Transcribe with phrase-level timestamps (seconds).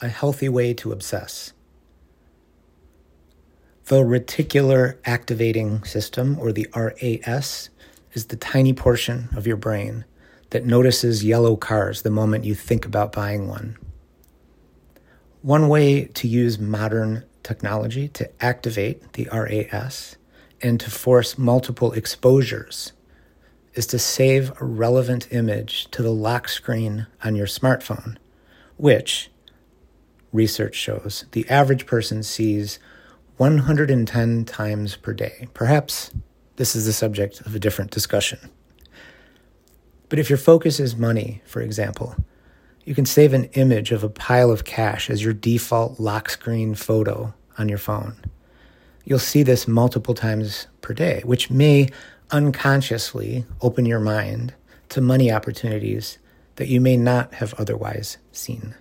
[0.00, 1.52] a healthy way to obsess.
[3.86, 7.70] The reticular activating system, or the RAS,
[8.12, 10.04] is the tiny portion of your brain
[10.50, 13.76] that notices yellow cars the moment you think about buying one.
[15.42, 20.16] One way to use modern technology to activate the RAS
[20.60, 22.92] and to force multiple exposures
[23.74, 28.16] is to save a relevant image to the lock screen on your smartphone,
[28.76, 29.30] which,
[30.32, 32.78] research shows, the average person sees
[33.36, 35.48] 110 times per day.
[35.54, 36.12] Perhaps
[36.56, 38.38] this is the subject of a different discussion.
[40.08, 42.16] But if your focus is money, for example,
[42.84, 46.74] you can save an image of a pile of cash as your default lock screen
[46.74, 48.16] photo on your phone.
[49.04, 51.88] You'll see this multiple times per day, which may
[52.30, 54.54] unconsciously open your mind
[54.90, 56.18] to money opportunities
[56.56, 58.74] that you may not have otherwise seen.